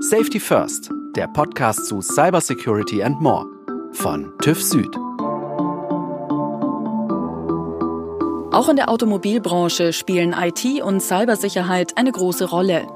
Safety 0.00 0.38
First, 0.38 0.92
der 1.16 1.26
Podcast 1.26 1.86
zu 1.86 2.00
Cybersecurity 2.00 3.02
and 3.02 3.20
More 3.20 3.44
von 3.90 4.32
TÜV 4.40 4.62
Süd. 4.62 4.96
Auch 8.52 8.68
in 8.68 8.76
der 8.76 8.90
Automobilbranche 8.90 9.92
spielen 9.92 10.36
IT 10.38 10.82
und 10.82 11.00
Cybersicherheit 11.00 11.98
eine 11.98 12.12
große 12.12 12.48
Rolle. 12.48 12.86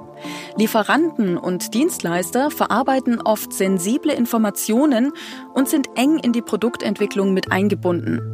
Lieferanten 0.57 1.37
und 1.39 1.75
Dienstleister 1.75 2.53
verarbeiten 2.53 3.21
oft 3.21 3.53
sensible 3.53 4.13
Informationen 4.13 5.13
und 5.55 5.69
sind 5.69 5.89
eng 5.97 6.19
in 6.19 6.33
die 6.33 6.43
Produktentwicklung 6.43 7.35
mit 7.35 7.51
eingebunden. 7.51 8.32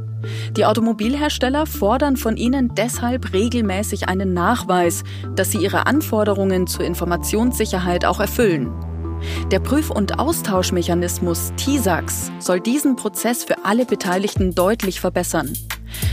Die 0.56 0.64
Automobilhersteller 0.64 1.66
fordern 1.66 2.16
von 2.16 2.36
ihnen 2.36 2.74
deshalb 2.74 3.32
regelmäßig 3.32 4.08
einen 4.08 4.34
Nachweis, 4.34 5.04
dass 5.36 5.52
sie 5.52 5.58
ihre 5.58 5.86
Anforderungen 5.86 6.66
zur 6.66 6.84
Informationssicherheit 6.84 8.04
auch 8.04 8.20
erfüllen. 8.20 8.72
Der 9.50 9.60
Prüf- 9.60 9.90
und 9.90 10.18
Austauschmechanismus 10.18 11.52
TISAX 11.56 12.30
soll 12.38 12.60
diesen 12.60 12.96
Prozess 12.96 13.44
für 13.44 13.64
alle 13.64 13.84
Beteiligten 13.84 14.54
deutlich 14.54 15.00
verbessern. 15.00 15.52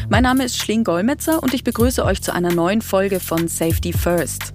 Mein 0.10 0.24
Name 0.24 0.46
ist 0.46 0.58
Schling 0.58 0.84
Golmetzer 0.84 1.41
und 1.41 1.54
ich 1.54 1.63
begrüße 1.63 2.04
euch 2.04 2.22
zu 2.22 2.34
einer 2.34 2.54
neuen 2.54 2.82
Folge 2.82 3.20
von 3.20 3.48
Safety 3.48 3.94
First. 3.94 4.54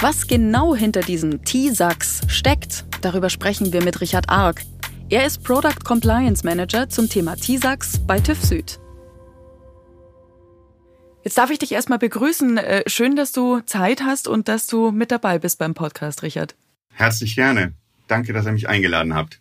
Was 0.00 0.26
genau 0.26 0.74
hinter 0.74 1.00
diesem 1.00 1.44
TISAX 1.44 2.20
steckt, 2.28 2.84
darüber 3.00 3.30
sprechen 3.30 3.72
wir 3.72 3.82
mit 3.82 4.00
Richard 4.00 4.28
Ark. 4.28 4.62
Er 5.08 5.24
ist 5.24 5.44
Product 5.44 5.84
Compliance 5.84 6.44
Manager 6.44 6.88
zum 6.88 7.08
Thema 7.08 7.36
TISAX 7.36 8.00
bei 8.08 8.18
TÜV 8.18 8.42
Süd. 8.42 8.80
Jetzt 11.22 11.38
darf 11.38 11.50
ich 11.50 11.60
dich 11.60 11.70
erstmal 11.70 12.00
begrüßen. 12.00 12.58
Äh, 12.58 12.82
schön, 12.88 13.14
dass 13.14 13.30
du 13.30 13.60
Zeit 13.60 14.02
hast 14.02 14.26
und 14.26 14.48
dass 14.48 14.66
du 14.66 14.90
mit 14.90 15.12
dabei 15.12 15.38
bist 15.38 15.60
beim 15.60 15.74
Podcast, 15.74 16.24
Richard. 16.24 16.56
Herzlich 16.92 17.36
gerne. 17.36 17.72
Danke, 18.08 18.32
dass 18.32 18.46
ihr 18.46 18.52
mich 18.52 18.68
eingeladen 18.68 19.14
habt. 19.14 19.40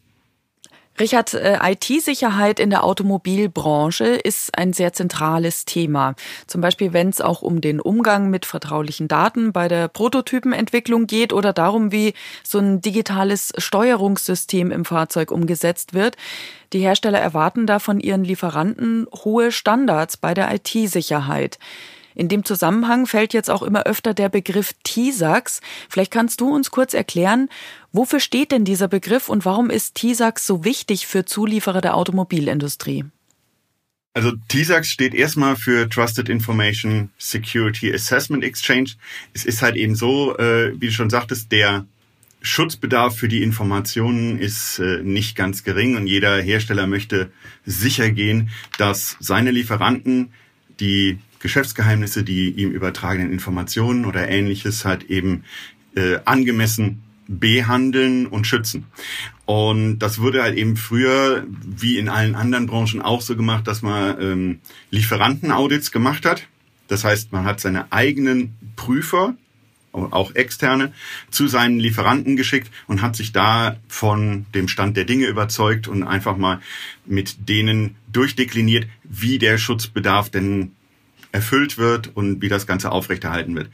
Richard, 0.97 1.33
äh, 1.33 1.57
IT-Sicherheit 1.61 2.57
in 2.59 2.69
der 2.69 2.85
Automobilbranche 2.85 4.05
ist 4.05 4.57
ein 4.57 4.71
sehr 4.71 4.93
zentrales 4.93 5.65
Thema. 5.65 6.15
Zum 6.47 6.61
Beispiel, 6.61 6.93
wenn 6.93 7.09
es 7.09 7.19
auch 7.19 7.41
um 7.41 7.59
den 7.59 7.81
Umgang 7.81 8.29
mit 8.29 8.45
vertraulichen 8.45 9.09
Daten 9.09 9.51
bei 9.51 9.67
der 9.67 9.89
Prototypenentwicklung 9.89 11.05
geht 11.05 11.33
oder 11.33 11.51
darum, 11.51 11.91
wie 11.91 12.13
so 12.43 12.59
ein 12.59 12.79
digitales 12.79 13.51
Steuerungssystem 13.57 14.71
im 14.71 14.85
Fahrzeug 14.85 15.31
umgesetzt 15.31 15.93
wird. 15.93 16.15
Die 16.71 16.79
Hersteller 16.79 17.19
erwarten 17.19 17.67
da 17.67 17.79
von 17.79 17.99
ihren 17.99 18.23
Lieferanten 18.23 19.05
hohe 19.11 19.51
Standards 19.51 20.15
bei 20.15 20.33
der 20.33 20.53
IT-Sicherheit. 20.53 21.59
In 22.15 22.29
dem 22.29 22.45
Zusammenhang 22.45 23.05
fällt 23.05 23.33
jetzt 23.33 23.49
auch 23.49 23.61
immer 23.61 23.83
öfter 23.83 24.13
der 24.13 24.29
Begriff 24.29 24.73
TISAX. 24.83 25.59
Vielleicht 25.89 26.11
kannst 26.11 26.41
du 26.41 26.53
uns 26.53 26.71
kurz 26.71 26.93
erklären, 26.93 27.49
wofür 27.91 28.21
steht 28.21 28.51
denn 28.51 28.63
dieser 28.63 28.87
Begriff 28.87 29.29
und 29.29 29.45
warum 29.45 29.69
ist 29.69 29.95
TISAX 29.95 30.47
so 30.47 30.63
wichtig 30.63 31.07
für 31.07 31.25
Zulieferer 31.25 31.81
der 31.81 31.95
Automobilindustrie? 31.95 33.03
Also 34.13 34.31
TISAX 34.47 34.89
steht 34.89 35.13
erstmal 35.13 35.57
für 35.57 35.89
Trusted 35.89 36.29
Information 36.29 37.09
Security 37.17 37.93
Assessment 37.93 38.45
Exchange. 38.45 38.91
Es 39.33 39.43
ist 39.43 39.61
halt 39.61 39.75
eben 39.75 39.93
so, 39.93 40.37
äh, 40.37 40.71
wie 40.79 40.87
du 40.87 40.93
schon 40.93 41.09
sagtest, 41.09 41.51
der 41.51 41.85
Schutzbedarf 42.41 43.17
für 43.17 43.27
die 43.27 43.43
Informationen 43.43 44.39
ist 44.39 44.79
äh, 44.79 45.01
nicht 45.03 45.35
ganz 45.35 45.65
gering 45.65 45.97
und 45.97 46.07
jeder 46.07 46.41
Hersteller 46.41 46.87
möchte 46.87 47.31
sicher 47.65 48.09
gehen, 48.09 48.51
dass 48.77 49.17
seine 49.19 49.51
Lieferanten 49.51 50.31
die 50.79 51.19
Geschäftsgeheimnisse, 51.45 52.23
die 52.23 52.49
ihm 52.49 52.71
übertragenen 52.71 53.31
Informationen 53.31 54.05
oder 54.05 54.27
ähnliches 54.27 54.83
halt 54.83 55.03
eben 55.11 55.43
äh, 55.95 56.17
angemessen 56.25 57.03
behandeln 57.27 58.25
und 58.25 58.47
schützen. 58.47 58.85
Und 59.45 59.99
das 59.99 60.17
wurde 60.17 60.41
halt 60.41 60.57
eben 60.57 60.75
früher, 60.75 61.45
wie 61.63 61.99
in 61.99 62.09
allen 62.09 62.33
anderen 62.33 62.65
Branchen 62.65 62.99
auch 62.99 63.21
so 63.21 63.35
gemacht, 63.35 63.67
dass 63.67 63.83
man 63.83 64.19
ähm, 64.19 64.59
Lieferantenaudits 64.89 65.91
gemacht 65.91 66.25
hat. 66.25 66.47
Das 66.87 67.03
heißt, 67.03 67.31
man 67.31 67.45
hat 67.45 67.59
seine 67.59 67.91
eigenen 67.91 68.55
Prüfer, 68.75 69.35
auch 69.91 70.33
externe, 70.33 70.93
zu 71.29 71.47
seinen 71.47 71.79
Lieferanten 71.79 72.35
geschickt 72.35 72.71
und 72.87 73.03
hat 73.03 73.15
sich 73.15 73.33
da 73.33 73.77
von 73.87 74.47
dem 74.55 74.67
Stand 74.67 74.97
der 74.97 75.05
Dinge 75.05 75.27
überzeugt 75.27 75.87
und 75.87 76.03
einfach 76.03 76.37
mal 76.37 76.59
mit 77.05 77.47
denen 77.47 77.95
durchdekliniert, 78.11 78.87
wie 79.03 79.37
der 79.37 79.59
Schutzbedarf 79.59 80.31
denn 80.31 80.71
erfüllt 81.35 81.77
wird 81.77 82.15
und 82.15 82.41
wie 82.41 82.49
das 82.49 82.65
Ganze 82.65 82.91
aufrechterhalten 82.91 83.55
wird. 83.55 83.69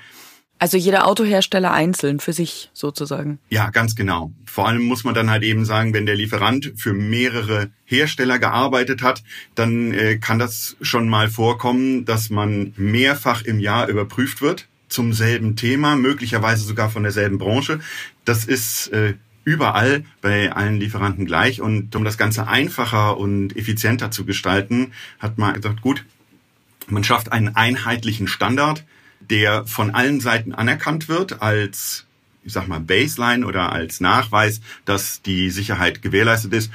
Also 0.62 0.78
jeder 0.78 1.08
Autohersteller 1.08 1.72
einzeln 1.72 2.20
für 2.20 2.34
sich 2.34 2.70
sozusagen. 2.74 3.40
Ja, 3.50 3.72
ganz 3.72 3.96
genau. 3.96 4.32
Vor 4.46 4.68
allem 4.68 4.84
muss 4.84 5.04
man 5.04 5.16
dann 5.16 5.32
halt 5.32 5.42
eben 5.42 5.66
sagen, 5.66 5.94
wenn 5.96 6.06
der 6.06 6.14
Lieferant 6.16 6.74
für 6.76 6.94
mehrere 6.94 7.72
Hersteller 7.86 8.38
gearbeitet 8.38 9.02
hat, 9.02 9.24
dann 9.56 9.92
äh, 9.92 10.18
kann 10.18 10.38
das 10.38 10.76
schon 10.80 11.10
mal 11.10 11.30
vorkommen, 11.30 12.06
dass 12.06 12.30
man 12.30 12.74
mehrfach 12.78 13.42
im 13.42 13.60
Jahr 13.60 13.88
überprüft 13.88 14.44
wird 14.44 14.68
zum 14.88 15.14
selben 15.14 15.56
Thema, 15.56 15.96
möglicherweise 15.96 16.64
sogar 16.64 16.92
von 16.92 17.02
derselben 17.02 17.40
Branche. 17.40 17.80
Das 18.24 18.46
ist 18.46 18.90
äh, 18.90 19.16
überall 19.44 20.04
bei 20.22 20.52
allen 20.52 20.80
Lieferanten 20.80 21.26
gleich. 21.26 21.62
Und 21.62 21.96
um 21.96 22.04
das 22.04 22.20
Ganze 22.20 22.48
einfacher 22.48 23.18
und 23.18 23.58
effizienter 23.58 24.12
zu 24.12 24.26
gestalten, 24.26 24.92
hat 25.18 25.40
man 25.40 25.54
gesagt, 25.54 25.82
gut, 25.82 26.06
man 26.92 27.04
schafft 27.04 27.32
einen 27.32 27.56
einheitlichen 27.56 28.28
Standard, 28.28 28.84
der 29.20 29.66
von 29.66 29.92
allen 29.92 30.20
Seiten 30.20 30.54
anerkannt 30.54 31.08
wird 31.08 31.42
als 31.42 32.06
ich 32.44 32.54
sag 32.54 32.68
mal 32.68 32.80
Baseline 32.80 33.46
oder 33.46 33.72
als 33.72 34.00
Nachweis, 34.00 34.62
dass 34.86 35.22
die 35.22 35.50
Sicherheit 35.50 36.02
gewährleistet 36.02 36.54
ist 36.54 36.72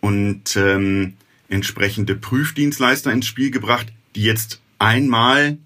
und 0.00 0.56
ähm, 0.56 1.14
entsprechende 1.48 2.14
Prüfdienstleister 2.14 3.12
ins 3.12 3.26
Spiel 3.26 3.50
gebracht, 3.50 3.92
die 4.16 4.22
jetzt 4.22 4.60
einmal 4.78 5.58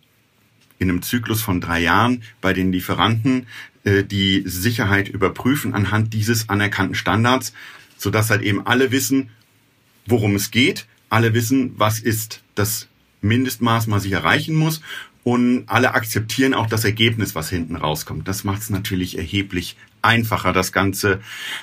in 0.78 0.90
einem 0.90 1.02
Zyklus 1.02 1.42
von 1.42 1.60
drei 1.60 1.80
Jahren 1.80 2.22
bei 2.40 2.52
den 2.52 2.72
Lieferanten 2.72 3.46
äh, 3.84 4.04
die 4.04 4.42
Sicherheit 4.46 5.08
überprüfen 5.08 5.74
anhand 5.74 6.14
dieses 6.14 6.48
anerkannten 6.48 6.94
Standards, 6.94 7.52
sodass 7.96 8.30
halt 8.30 8.42
eben 8.42 8.66
alle 8.66 8.92
wissen, 8.92 9.30
worum 10.06 10.36
es 10.36 10.50
geht, 10.50 10.86
alle 11.10 11.34
wissen, 11.34 11.72
was 11.76 11.98
ist 11.98 12.42
das 12.54 12.86
Mindestmaß 13.20 13.86
mal 13.86 14.00
sich 14.00 14.12
erreichen 14.12 14.54
muss 14.54 14.80
und 15.24 15.64
alle 15.66 15.94
akzeptieren 15.94 16.54
auch 16.54 16.66
das 16.66 16.84
Ergebnis, 16.84 17.34
was 17.34 17.50
hinten 17.50 17.76
rauskommt. 17.76 18.26
Das 18.28 18.44
macht 18.44 18.62
es 18.62 18.70
natürlich 18.70 19.18
erheblich 19.18 19.76
einfacher, 20.00 20.52
das 20.52 20.72
Ganze 20.72 21.20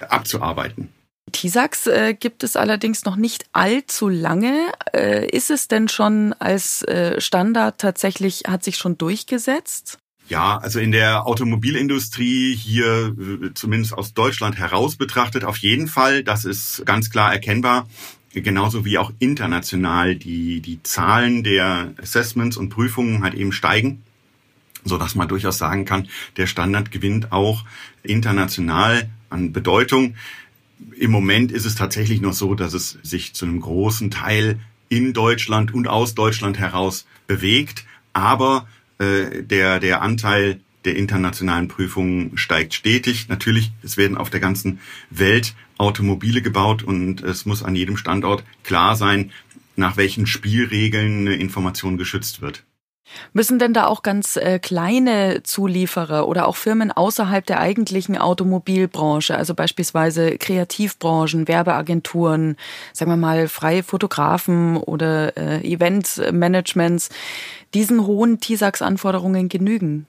abzuarbeiten. 0.08 0.90
TISAX 1.32 1.88
äh, 1.88 2.14
gibt 2.14 2.44
es 2.44 2.56
allerdings 2.56 3.06
noch 3.06 3.16
nicht 3.16 3.46
allzu 3.52 4.08
lange. 4.08 4.72
Äh, 4.94 5.28
ist 5.30 5.50
es 5.50 5.68
denn 5.68 5.88
schon 5.88 6.34
als 6.34 6.84
äh, 6.84 7.20
Standard 7.20 7.80
tatsächlich, 7.80 8.44
hat 8.48 8.64
sich 8.64 8.78
schon 8.78 8.98
durchgesetzt? 8.98 9.98
Ja, 10.28 10.58
also 10.58 10.80
in 10.80 10.92
der 10.92 11.26
Automobilindustrie 11.28 12.56
hier, 12.56 13.16
äh, 13.18 13.54
zumindest 13.54 13.94
aus 13.94 14.14
Deutschland 14.14 14.58
heraus 14.58 14.96
betrachtet, 14.96 15.44
auf 15.44 15.58
jeden 15.58 15.88
Fall. 15.88 16.24
Das 16.24 16.46
ist 16.46 16.86
ganz 16.86 17.10
klar 17.10 17.34
erkennbar 17.34 17.88
genauso 18.41 18.85
wie 18.85 18.97
auch 18.97 19.12
international 19.19 20.16
die, 20.16 20.62
die 20.62 20.81
Zahlen 20.84 21.44
der 21.44 21.94
Assessments 22.01 22.57
und 22.57 22.69
Prüfungen 22.69 23.23
halt 23.23 23.34
eben 23.34 23.51
steigen, 23.51 24.03
so 24.84 24.97
dass 24.97 25.16
man 25.16 25.28
durchaus 25.28 25.57
sagen 25.57 25.85
kann, 25.85 26.07
der 26.38 26.47
Standard 26.47 26.91
gewinnt 26.91 27.31
auch 27.31 27.63
international 28.03 29.09
an 29.29 29.53
Bedeutung. 29.53 30.16
Im 30.97 31.12
Moment 31.12 31.51
ist 31.51 31.66
es 31.66 31.75
tatsächlich 31.75 32.22
noch 32.22 32.34
so, 32.34 32.56
dass 32.56 32.73
es 32.73 32.97
sich 33.01 33.34
zu 33.34 33.46
einem 33.46 33.62
großen 33.62 34.12
Teil 34.12 34.59
in 34.90 35.13
Deutschland 35.13 35.73
und 35.73 35.88
aus 35.88 36.16
Deutschland 36.16 36.59
heraus 36.59 37.06
bewegt, 37.28 37.85
aber 38.13 38.67
äh, 39.00 39.44
der, 39.44 39.79
der 39.79 40.02
Anteil 40.02 40.59
der 40.85 40.96
internationalen 40.96 41.68
Prüfungen 41.68 42.38
steigt 42.38 42.73
stetig. 42.73 43.28
Natürlich, 43.28 43.72
es 43.84 43.97
werden 43.97 44.17
auf 44.17 44.29
der 44.29 44.40
ganzen 44.40 44.79
Welt 45.09 45.55
Automobile 45.78 46.41
gebaut 46.41 46.84
und 46.84 47.22
es 47.22 47.46
muss 47.46 47.64
an 47.64 47.76
jedem 47.76 47.97
Standort 47.97 48.43
klar 48.64 48.96
sein, 48.96 49.32
nach 49.76 49.97
welchen 49.97 50.26
Spielregeln 50.28 51.22
eine 51.28 51.35
Information 51.35 51.97
geschützt 51.97 52.41
wird. 52.41 52.64
Müssen 53.34 53.59
denn 53.59 53.73
da 53.73 53.85
auch 53.85 54.02
ganz 54.02 54.35
äh, 54.35 54.59
kleine 54.59 55.43
Zulieferer 55.43 56.28
oder 56.28 56.47
auch 56.47 56.55
Firmen 56.55 56.91
außerhalb 56.91 57.46
der 57.46 57.59
eigentlichen 57.59 58.17
Automobilbranche, 58.17 59.35
also 59.35 59.53
beispielsweise 59.53 60.38
Kreativbranchen, 60.38 61.47
Werbeagenturen, 61.47 62.55
sagen 62.93 63.11
wir 63.11 63.17
mal 63.17 63.47
freie 63.47 63.84
Fotografen 63.84 64.78
oder 64.78 65.38
äh, 65.38 65.61
Eventmanagements, 65.61 67.09
diesen 67.73 68.05
hohen 68.08 68.40
TISAX-Anforderungen 68.40 69.49
genügen? 69.49 70.08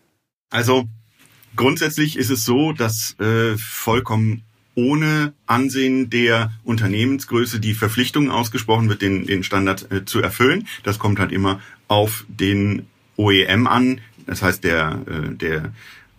Also 0.51 0.89
grundsätzlich 1.57 2.17
ist 2.17 2.31
es 2.31 2.45
so, 2.45 2.73
dass 2.73 3.19
äh, 3.19 3.57
vollkommen 3.57 4.43
ohne 4.75 5.33
Ansehen 5.47 6.11
der 6.11 6.53
Unternehmensgröße 6.63 7.61
die 7.61 7.75
Verpflichtung 7.75 8.31
ausgesprochen 8.31 8.89
wird, 8.89 9.03
den, 9.03 9.27
den 9.27 9.43
Standard 9.43 9.91
äh, 9.91 10.05
zu 10.05 10.21
erfüllen. 10.21 10.69
Das 10.83 10.99
kommt 10.99 11.19
halt 11.19 11.33
immer 11.33 11.61
auf 11.89 12.27
den 12.29 12.87
OEM 13.17 13.67
an, 13.67 14.01
das 14.27 14.43
heißt 14.43 14.65
der, 14.65 15.03
äh, 15.07 15.35
der 15.35 15.73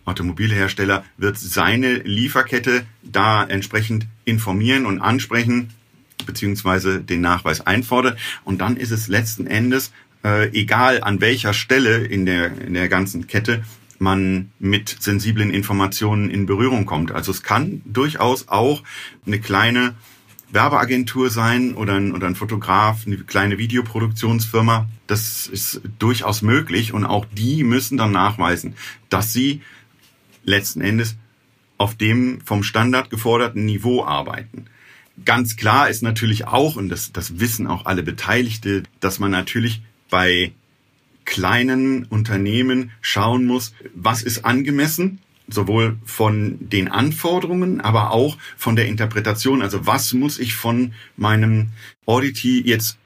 Automobilhersteller 0.04 1.04
wird 1.18 1.38
seine 1.38 1.94
Lieferkette 1.98 2.84
da 3.02 3.44
entsprechend 3.44 4.06
informieren 4.24 4.86
und 4.86 5.00
ansprechen, 5.00 5.70
beziehungsweise 6.26 7.00
den 7.00 7.20
Nachweis 7.20 7.60
einfordern. 7.60 8.16
Und 8.44 8.60
dann 8.60 8.76
ist 8.76 8.90
es 8.90 9.08
letzten 9.08 9.46
Endes 9.46 9.92
äh, 10.24 10.48
egal, 10.48 11.02
an 11.02 11.20
welcher 11.20 11.52
Stelle 11.52 11.98
in 11.98 12.26
der, 12.26 12.58
in 12.60 12.74
der 12.74 12.88
ganzen 12.88 13.26
Kette 13.26 13.62
man 14.00 14.52
mit 14.58 14.96
sensiblen 15.00 15.50
Informationen 15.50 16.30
in 16.30 16.46
Berührung 16.46 16.86
kommt. 16.86 17.12
Also 17.12 17.32
es 17.32 17.42
kann 17.42 17.82
durchaus 17.84 18.48
auch 18.48 18.82
eine 19.26 19.40
kleine 19.40 19.94
Werbeagentur 20.50 21.30
sein 21.30 21.74
oder 21.74 21.94
ein, 21.94 22.14
oder 22.14 22.26
ein 22.26 22.34
Fotograf, 22.34 23.06
eine 23.06 23.18
kleine 23.18 23.58
Videoproduktionsfirma. 23.58 24.88
Das 25.06 25.46
ist 25.46 25.80
durchaus 25.98 26.42
möglich 26.42 26.92
und 26.92 27.04
auch 27.04 27.26
die 27.30 27.64
müssen 27.64 27.98
dann 27.98 28.12
nachweisen, 28.12 28.74
dass 29.10 29.32
sie 29.32 29.60
letzten 30.44 30.80
Endes 30.80 31.16
auf 31.76 31.94
dem 31.94 32.40
vom 32.44 32.62
Standard 32.62 33.10
geforderten 33.10 33.64
Niveau 33.64 34.04
arbeiten. 34.04 34.66
Ganz 35.24 35.56
klar 35.56 35.88
ist 35.88 36.02
natürlich 36.02 36.46
auch, 36.46 36.76
und 36.76 36.88
das, 36.88 37.12
das 37.12 37.40
wissen 37.40 37.66
auch 37.66 37.86
alle 37.86 38.02
Beteiligte, 38.02 38.84
dass 39.00 39.18
man 39.18 39.30
natürlich 39.30 39.82
bei 40.10 40.52
kleinen 41.28 42.04
Unternehmen 42.04 42.90
schauen 43.02 43.44
muss, 43.44 43.74
was 43.94 44.22
ist 44.22 44.46
angemessen, 44.46 45.18
sowohl 45.46 45.98
von 46.04 46.56
den 46.58 46.88
Anforderungen, 46.88 47.82
aber 47.82 48.12
auch 48.12 48.38
von 48.56 48.76
der 48.76 48.86
Interpretation. 48.86 49.60
Also 49.60 49.86
was 49.86 50.14
muss 50.14 50.38
ich 50.38 50.54
von 50.54 50.94
meinem 51.16 51.68
Auditee 52.06 52.62
jetzt 52.64 52.96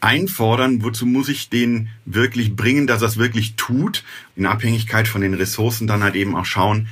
einfordern, 0.00 0.82
wozu 0.82 1.06
muss 1.06 1.30
ich 1.30 1.48
den 1.48 1.88
wirklich 2.04 2.54
bringen, 2.54 2.86
dass 2.86 3.00
er 3.00 3.08
es 3.08 3.16
wirklich 3.16 3.54
tut, 3.54 4.04
in 4.36 4.44
Abhängigkeit 4.44 5.08
von 5.08 5.22
den 5.22 5.32
Ressourcen 5.32 5.86
dann 5.86 6.02
halt 6.02 6.16
eben 6.16 6.36
auch 6.36 6.44
schauen, 6.44 6.88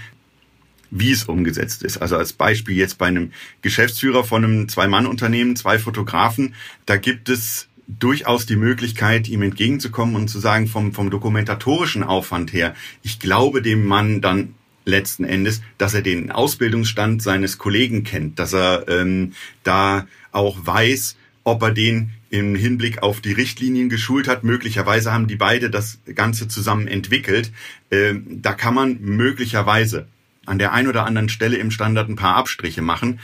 wie 0.91 1.11
es 1.11 1.25
umgesetzt 1.25 1.83
ist. 1.83 1.99
Also 1.99 2.17
als 2.17 2.33
Beispiel 2.33 2.77
jetzt 2.77 2.97
bei 2.97 3.07
einem 3.07 3.33
Geschäftsführer 3.61 4.25
von 4.25 4.45
einem 4.45 4.69
Zwei-Mann-Unternehmen, 4.69 5.57
zwei 5.57 5.79
Fotografen, 5.79 6.55
da 6.87 6.97
gibt 6.97 7.29
es 7.29 7.69
durchaus 7.99 8.47
die 8.47 8.57
Möglichkeit, 8.57 9.29
ihm 9.29 9.43
entgegenzukommen 9.43 10.17
und 10.17 10.29
zu 10.29 10.39
sagen, 10.39 10.67
vom, 10.67 10.93
vom 10.93 11.11
dokumentatorischen 11.11 12.03
Aufwand 12.03 12.53
her, 12.53 12.75
ich 13.03 13.19
glaube 13.19 13.63
dem 13.63 13.87
Mann 13.87 14.21
dann 14.21 14.55
letzten 14.85 15.25
Endes, 15.25 15.63
dass 15.79 15.95
er 15.95 16.03
den 16.03 16.31
Ausbildungsstand 16.31 17.23
seines 17.23 17.59
Kollegen 17.59 18.05
kennt, 18.05 18.39
dass 18.39 18.53
er 18.53 18.89
ähm, 18.89 19.33
da 19.63 20.07
auch 20.33 20.59
weiß, 20.65 21.17
ob 21.45 21.63
er 21.63 21.73
den 21.73 22.11
im 22.31 22.55
Hinblick 22.55 23.03
auf 23.03 23.21
die 23.21 23.33
Richtlinien 23.33 23.89
geschult 23.89 24.27
hat. 24.27 24.45
Möglicherweise 24.45 25.13
haben 25.13 25.27
die 25.27 25.37
beide 25.37 25.71
das 25.71 25.99
Ganze 26.15 26.49
zusammen 26.49 26.89
entwickelt. 26.89 27.53
Ähm, 27.91 28.41
da 28.43 28.55
kann 28.55 28.75
man 28.75 28.99
möglicherweise 29.01 30.07
an 30.47 30.59
der 30.59 30.73
einen 30.73 30.89
oder 30.89 31.05
anderen 31.05 31.29
Stelle 31.29 31.57
im 31.57 31.71
Standard 31.71 32.09
ein 32.09 32.17
paar 32.17 32.37
Abstriche 32.37 32.83
machen. 32.83 33.21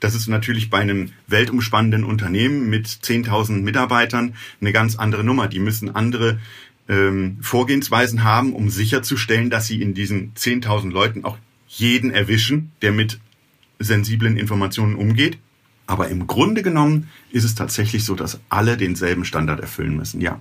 Das 0.00 0.14
ist 0.14 0.28
natürlich 0.28 0.70
bei 0.70 0.78
einem 0.78 1.10
weltumspannenden 1.26 2.04
Unternehmen 2.04 2.68
mit 2.68 2.86
10.000 2.86 3.62
Mitarbeitern 3.62 4.34
eine 4.60 4.72
ganz 4.72 4.96
andere 4.96 5.24
Nummer. 5.24 5.48
Die 5.48 5.58
müssen 5.58 5.94
andere 5.94 6.38
ähm, 6.88 7.38
Vorgehensweisen 7.40 8.22
haben, 8.24 8.52
um 8.52 8.70
sicherzustellen, 8.70 9.50
dass 9.50 9.66
sie 9.66 9.80
in 9.80 9.94
diesen 9.94 10.34
10.000 10.34 10.90
Leuten 10.90 11.24
auch 11.24 11.38
jeden 11.68 12.10
erwischen, 12.10 12.72
der 12.82 12.92
mit 12.92 13.18
sensiblen 13.78 14.36
Informationen 14.36 14.94
umgeht. 14.94 15.38
Aber 15.86 16.08
im 16.08 16.26
Grunde 16.26 16.62
genommen 16.62 17.08
ist 17.30 17.44
es 17.44 17.54
tatsächlich 17.54 18.04
so, 18.04 18.14
dass 18.14 18.40
alle 18.48 18.76
denselben 18.76 19.24
Standard 19.24 19.60
erfüllen 19.60 19.96
müssen, 19.96 20.20
ja. 20.20 20.40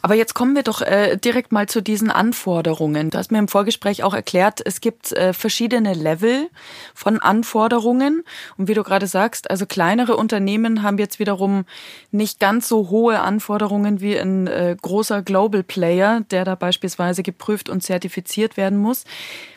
Aber 0.00 0.14
jetzt 0.14 0.34
kommen 0.34 0.54
wir 0.54 0.62
doch 0.62 0.80
äh, 0.80 1.16
direkt 1.16 1.52
mal 1.52 1.68
zu 1.68 1.82
diesen 1.82 2.10
Anforderungen. 2.10 3.10
Du 3.10 3.18
hast 3.18 3.30
mir 3.30 3.38
im 3.38 3.48
Vorgespräch 3.48 4.02
auch 4.02 4.14
erklärt, 4.14 4.62
es 4.64 4.80
gibt 4.80 5.12
äh, 5.12 5.34
verschiedene 5.34 5.92
Level 5.92 6.48
von 6.94 7.18
Anforderungen. 7.18 8.22
Und 8.56 8.68
wie 8.68 8.74
du 8.74 8.82
gerade 8.82 9.06
sagst, 9.06 9.50
also 9.50 9.66
kleinere 9.66 10.16
Unternehmen 10.16 10.82
haben 10.82 10.96
jetzt 10.96 11.18
wiederum 11.18 11.64
nicht 12.10 12.40
ganz 12.40 12.68
so 12.68 12.88
hohe 12.88 13.20
Anforderungen 13.20 14.00
wie 14.00 14.18
ein 14.18 14.46
äh, 14.46 14.76
großer 14.80 15.20
Global 15.22 15.62
Player, 15.62 16.22
der 16.30 16.44
da 16.44 16.54
beispielsweise 16.54 17.22
geprüft 17.22 17.68
und 17.68 17.82
zertifiziert 17.82 18.56
werden 18.56 18.78
muss. 18.78 19.04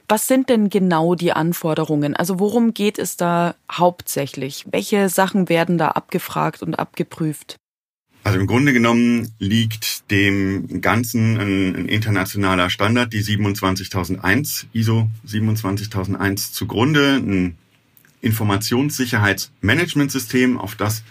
Was 0.07 0.27
sind 0.27 0.49
denn 0.49 0.69
genau 0.69 1.15
die 1.15 1.31
Anforderungen? 1.31 2.15
Also 2.15 2.39
worum 2.39 2.73
geht 2.73 2.99
es 2.99 3.17
da 3.17 3.55
hauptsächlich? 3.71 4.65
Welche 4.71 5.09
Sachen 5.09 5.49
werden 5.49 5.77
da 5.77 5.89
abgefragt 5.89 6.61
und 6.61 6.75
abgeprüft? 6.75 7.57
Also 8.23 8.39
im 8.39 8.47
Grunde 8.47 8.71
genommen 8.71 9.33
liegt 9.37 10.09
dem 10.09 10.79
Ganzen 10.81 11.37
ein, 11.37 11.75
ein 11.75 11.89
internationaler 11.89 12.69
Standard, 12.69 13.11
die 13.11 13.21
27001, 13.21 14.67
ISO 14.71 15.09
27001 15.25 16.53
zugrunde, 16.53 17.17
ein 17.17 17.57
Informationssicherheitsmanagementsystem, 18.21 20.57
auf 20.57 20.75
das 20.75 21.03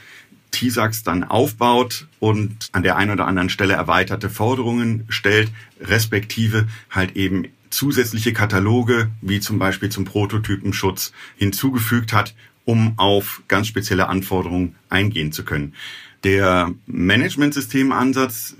TISAX 0.53 1.03
dann 1.03 1.25
aufbaut 1.25 2.06
und 2.19 2.69
an 2.73 2.83
der 2.83 2.97
einen 2.97 3.11
oder 3.11 3.27
anderen 3.27 3.50
Stelle 3.50 3.75
erweiterte 3.75 4.31
Forderungen 4.31 5.05
stellt, 5.09 5.50
respektive 5.81 6.69
halt 6.91 7.17
eben 7.17 7.49
zusätzliche 7.72 8.32
Kataloge, 8.32 9.10
wie 9.20 9.40
zum 9.40 9.58
Beispiel 9.58 9.88
zum 9.88 10.04
Prototypenschutz, 10.04 11.12
hinzugefügt 11.36 12.12
hat, 12.12 12.34
um 12.64 12.94
auf 12.98 13.42
ganz 13.48 13.66
spezielle 13.66 14.08
Anforderungen 14.08 14.76
eingehen 14.88 15.32
zu 15.32 15.44
können. 15.44 15.74
Der 16.22 16.72
Management-System-Ansatz 16.86 18.54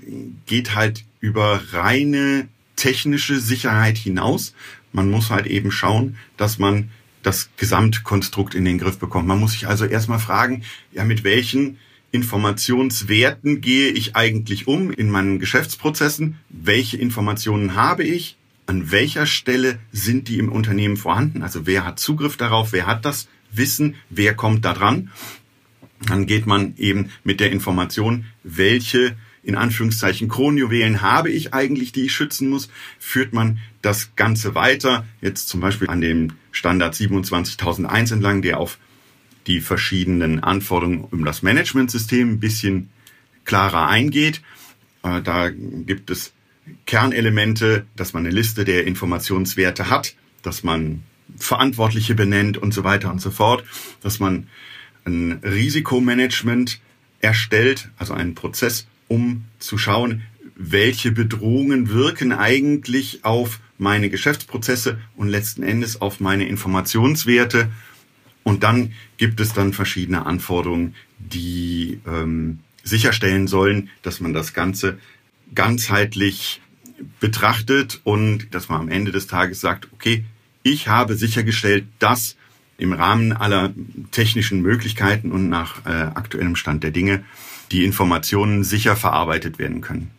geht 0.45 0.75
halt 0.75 1.05
über 1.21 1.61
reine 1.71 2.49
technische 2.75 3.39
Sicherheit 3.39 3.97
hinaus. 3.97 4.53
Man 4.91 5.09
muss 5.09 5.29
halt 5.29 5.47
eben 5.47 5.71
schauen, 5.71 6.17
dass 6.35 6.59
man 6.59 6.89
das 7.21 7.49
Gesamtkonstrukt 7.55 8.53
in 8.53 8.65
den 8.65 8.77
Griff 8.77 8.97
bekommt. 8.97 9.27
Man 9.27 9.39
muss 9.39 9.53
sich 9.53 9.67
also 9.67 9.85
erstmal 9.85 10.19
fragen, 10.19 10.63
ja, 10.91 11.05
mit 11.05 11.23
welchen 11.23 11.77
Informationswerten 12.11 13.61
gehe 13.61 13.89
ich 13.89 14.15
eigentlich 14.15 14.67
um 14.67 14.91
in 14.91 15.09
meinen 15.09 15.39
Geschäftsprozessen? 15.39 16.37
Welche 16.49 16.97
Informationen 16.97 17.75
habe 17.75 18.03
ich? 18.03 18.37
An 18.65 18.91
welcher 18.91 19.25
Stelle 19.25 19.79
sind 19.91 20.27
die 20.27 20.37
im 20.39 20.51
Unternehmen 20.51 20.97
vorhanden? 20.97 21.41
Also 21.41 21.65
wer 21.65 21.85
hat 21.85 21.99
Zugriff 21.99 22.37
darauf? 22.37 22.71
Wer 22.71 22.87
hat 22.87 23.05
das 23.05 23.27
Wissen? 23.51 23.95
Wer 24.09 24.33
kommt 24.35 24.65
da 24.65 24.73
dran? 24.73 25.09
dann 26.07 26.25
geht 26.25 26.45
man 26.45 26.73
eben 26.77 27.09
mit 27.23 27.39
der 27.39 27.51
Information, 27.51 28.25
welche 28.43 29.15
in 29.43 29.55
Anführungszeichen 29.55 30.29
Kronjuwelen 30.29 31.01
habe 31.01 31.29
ich 31.29 31.53
eigentlich, 31.53 31.91
die 31.91 32.03
ich 32.03 32.13
schützen 32.13 32.49
muss, 32.49 32.69
führt 32.97 33.33
man 33.33 33.59
das 33.81 34.15
Ganze 34.15 34.55
weiter, 34.55 35.05
jetzt 35.21 35.49
zum 35.49 35.59
Beispiel 35.59 35.89
an 35.89 35.99
dem 35.99 36.33
Standard 36.51 36.95
27001 36.95 38.11
entlang, 38.11 38.41
der 38.41 38.59
auf 38.59 38.77
die 39.47 39.59
verschiedenen 39.59 40.41
Anforderungen 40.41 41.01
um 41.01 41.25
das 41.25 41.41
Managementsystem 41.41 42.33
ein 42.33 42.39
bisschen 42.39 42.89
klarer 43.43 43.87
eingeht. 43.89 44.41
Äh, 45.03 45.21
da 45.21 45.49
gibt 45.49 46.09
es 46.09 46.31
Kernelemente, 46.85 47.85
dass 47.95 48.13
man 48.13 48.25
eine 48.25 48.35
Liste 48.35 48.65
der 48.65 48.85
Informationswerte 48.85 49.89
hat, 49.89 50.15
dass 50.41 50.63
man 50.63 51.03
Verantwortliche 51.37 52.15
benennt 52.15 52.57
und 52.57 52.73
so 52.73 52.83
weiter 52.83 53.11
und 53.11 53.19
so 53.19 53.31
fort, 53.31 53.63
dass 54.01 54.19
man 54.19 54.47
ein 55.05 55.39
Risikomanagement 55.43 56.79
erstellt, 57.19 57.89
also 57.97 58.13
einen 58.13 58.35
Prozess, 58.35 58.87
um 59.07 59.45
zu 59.59 59.77
schauen, 59.77 60.23
welche 60.55 61.11
Bedrohungen 61.11 61.89
wirken 61.89 62.31
eigentlich 62.31 63.23
auf 63.23 63.59
meine 63.77 64.09
Geschäftsprozesse 64.09 64.99
und 65.15 65.29
letzten 65.29 65.63
Endes 65.63 65.99
auf 66.01 66.19
meine 66.19 66.47
Informationswerte. 66.47 67.69
Und 68.43 68.63
dann 68.63 68.93
gibt 69.17 69.39
es 69.39 69.53
dann 69.53 69.73
verschiedene 69.73 70.25
Anforderungen, 70.25 70.95
die 71.17 71.99
ähm, 72.05 72.59
sicherstellen 72.83 73.47
sollen, 73.47 73.89
dass 74.01 74.19
man 74.19 74.33
das 74.33 74.53
Ganze 74.53 74.99
ganzheitlich 75.53 76.61
betrachtet 77.19 78.01
und 78.03 78.53
dass 78.53 78.69
man 78.69 78.81
am 78.81 78.89
Ende 78.89 79.11
des 79.11 79.27
Tages 79.27 79.61
sagt, 79.61 79.87
okay, 79.93 80.25
ich 80.63 80.87
habe 80.87 81.15
sichergestellt, 81.15 81.85
dass 81.99 82.35
im 82.77 82.93
Rahmen 82.93 83.33
aller 83.33 83.73
technischen 84.11 84.61
Möglichkeiten 84.61 85.31
und 85.31 85.49
nach 85.49 85.85
äh, 85.85 85.89
aktuellem 85.89 86.55
Stand 86.55 86.83
der 86.83 86.91
Dinge 86.91 87.23
die 87.71 87.85
Informationen 87.85 88.63
sicher 88.63 88.95
verarbeitet 88.95 89.59
werden 89.59 89.81
können. 89.81 90.11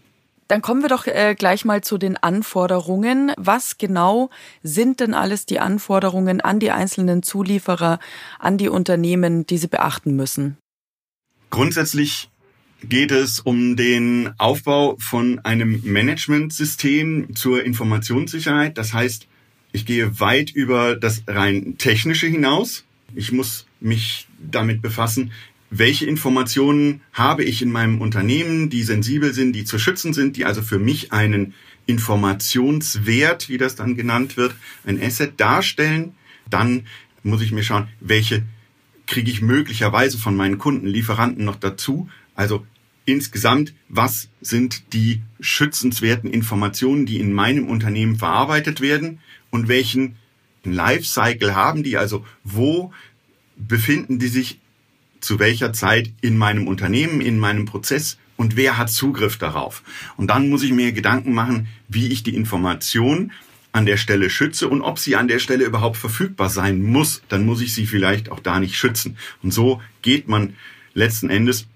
Dann 0.49 0.61
kommen 0.61 0.83
wir 0.83 0.89
doch 0.89 1.07
äh, 1.07 1.35
gleich 1.35 1.65
mal 1.65 1.83
zu 1.83 1.97
den 1.97 2.17
Anforderungen. 2.17 3.33
Was 3.37 3.79
genau 3.79 4.31
sind 4.63 5.01
denn 5.01 5.15
alles 5.15 5.47
die 5.47 5.59
Anforderungen 5.59 6.41
an 6.41 6.61
die 6.61 6.71
einzelnen 6.71 7.23
Zulieferer, 7.23 7.99
an 8.39 8.59
die 8.59 8.69
Unternehmen, 8.69 9.47
die 9.47 9.59
sie 9.59 9.69
beachten 9.69 10.15
müssen? 10.17 10.59
Grundsätzlich 11.51 12.31
geht 12.89 13.11
es 13.11 13.41
um 13.41 13.77
den 13.77 14.31
Aufbau 14.39 14.97
von 14.99 15.39
einem 15.41 15.81
Managementsystem 15.85 17.35
zur 17.35 17.65
Informationssicherheit. 17.65 18.79
Das 18.79 18.93
heißt, 18.93 19.27
ich 19.73 19.87
gehe 19.87 20.21
weit 20.21 20.51
über 20.51 20.97
das 20.97 21.25
rein 21.27 21.77
technische 21.79 22.27
hinaus. 22.27 22.85
Ich 23.15 23.33
muss 23.33 23.67
mich 23.81 24.27
damit 24.39 24.83
befassen, 24.83 25.33
welche 25.71 26.07
Informationen 26.07 27.01
habe 27.13 27.43
ich 27.43 27.61
in 27.61 27.73
meinem 27.73 28.01
Unternehmen, 28.01 28.71
die 28.71 28.85
sensibel 28.85 29.33
sind, 29.33 29.53
die 29.53 29.65
zu 29.65 29.79
schützen 29.79 30.13
sind, 30.13 30.37
die 30.37 30.45
also 30.45 30.63
für 30.63 30.79
mich 30.79 31.13
einen 31.13 31.55
Informationswert, 31.87 33.49
wie 33.49 33.59
das 33.59 33.75
dann 33.75 33.97
genannt 33.97 34.37
wird, 34.37 34.55
ein 34.87 35.03
Asset 35.03 35.33
darstellen. 35.39 36.15
Dann 36.49 36.87
muss 37.25 37.43
ich 37.43 37.51
mir 37.51 37.65
schauen, 37.65 37.89
welche 38.01 38.43
kriege 39.07 39.31
ich 39.31 39.43
möglicherweise 39.43 40.19
von 40.19 40.37
meinen 40.37 40.59
Kunden, 40.59 40.87
Lieferanten 40.87 41.45
noch 41.45 41.57
dazu. 41.57 42.09
Also 42.35 42.65
insgesamt, 43.05 43.75
was 43.89 44.29
sind 44.41 44.93
die 44.93 45.23
schützenswerten 45.41 46.31
Informationen, 46.31 47.07
die 47.07 47.21
in 47.21 47.33
meinem 47.33 47.69
Unternehmen 47.69 48.17
verarbeitet 48.17 48.81
werden 48.81 49.21
und 49.51 49.69
welchen 49.69 50.17
Lifecycle 50.65 51.55
haben 51.55 51.83
die? 51.83 51.97
Also 51.97 52.25
wo 52.43 52.93
befinden 53.57 54.19
die 54.19 54.29
sich 54.29 54.61
zu 55.21 55.39
welcher 55.39 55.73
Zeit 55.73 56.13
in 56.21 56.37
meinem 56.37 56.67
Unternehmen, 56.67 57.21
in 57.21 57.39
meinem 57.39 57.67
Prozess 57.67 58.19
und 58.37 58.57
wer 58.57 58.77
hat 58.77 58.91
Zugriff 58.91 59.39
darauf? 59.39 59.83
Und 60.17 60.29
dann 60.29 60.49
muss 60.49 60.63
ich 60.63 60.73
mir 60.73 60.93
Gedanken 60.93 61.33
machen, 61.33 61.69
wie 61.89 62.09
ich 62.09 62.23
die 62.23 62.35
Information 62.35 63.33
an 63.73 63.87
der 63.87 63.97
Stelle 63.97 64.31
schütze 64.31 64.69
und 64.69 64.83
ob 64.83 64.99
sie 64.99 65.17
an 65.17 65.29
der 65.29 65.41
Stelle 65.41 65.65
überhaupt 65.65 65.97
verfügbar 65.97 66.49
sein 66.49 66.83
muss, 66.83 67.23
dann 67.29 67.45
muss 67.45 67.61
ich 67.61 67.75
sie 67.75 67.87
vielleicht 67.87 68.31
auch 68.31 68.41
da 68.41 68.61
nicht 68.61 68.77
schützen. 68.77 69.17
Und 69.43 69.53
so 69.53 69.83
geht 70.01 70.29
man 70.29 70.55
letzten 70.95 71.29
Endes 71.29 71.67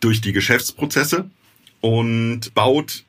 durch 0.00 0.20
die 0.20 0.32
Geschäftsprozesse 0.32 1.30
und 1.80 2.54
baut 2.54 3.04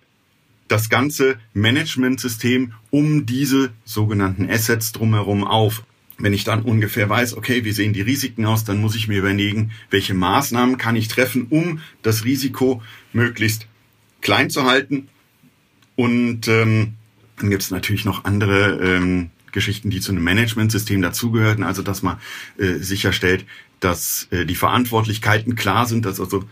das 0.67 0.89
ganze 0.89 1.37
Managementsystem 1.53 2.73
um 2.91 3.25
diese 3.25 3.71
sogenannten 3.85 4.49
Assets 4.49 4.91
drumherum 4.91 5.43
auf. 5.43 5.83
Wenn 6.17 6.33
ich 6.33 6.43
dann 6.43 6.61
ungefähr 6.61 7.09
weiß, 7.09 7.35
okay, 7.35 7.63
wie 7.63 7.71
sehen 7.71 7.93
die 7.93 8.01
Risiken 8.01 8.45
aus, 8.45 8.65
dann 8.65 8.81
muss 8.81 8.95
ich 8.95 9.07
mir 9.07 9.19
überlegen, 9.19 9.71
welche 9.89 10.13
Maßnahmen 10.13 10.77
kann 10.77 10.95
ich 10.95 11.07
treffen, 11.07 11.47
um 11.49 11.79
das 12.01 12.25
Risiko 12.25 12.83
möglichst 13.13 13.67
klein 14.21 14.49
zu 14.49 14.65
halten. 14.65 15.07
Und 15.95 16.47
ähm, 16.47 16.93
dann 17.37 17.49
gibt 17.49 17.63
es 17.63 17.71
natürlich 17.71 18.05
noch 18.05 18.25
andere 18.25 18.79
ähm, 18.81 19.31
Geschichten, 19.51 19.89
die 19.89 20.01
zu 20.01 20.11
einem 20.11 20.23
Managementsystem 20.23 21.01
dazugehören, 21.01 21.63
also 21.63 21.81
dass 21.81 22.03
man 22.03 22.17
äh, 22.57 22.75
sicherstellt, 22.75 23.45
dass 23.79 24.27
äh, 24.31 24.45
die 24.45 24.55
Verantwortlichkeiten 24.55 25.55
klar 25.55 25.85
sind, 25.85 26.05
dass 26.05 26.19
also 26.19 26.43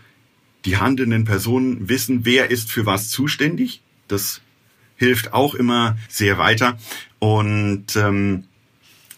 die 0.64 0.76
handelnden 0.76 1.24
Personen 1.24 1.88
wissen, 1.88 2.24
wer 2.24 2.50
ist 2.50 2.70
für 2.70 2.86
was 2.86 3.08
zuständig. 3.10 3.82
Das 4.08 4.40
hilft 4.96 5.32
auch 5.32 5.54
immer 5.54 5.96
sehr 6.08 6.38
weiter. 6.38 6.78
Und 7.18 7.96
ähm, 7.96 8.44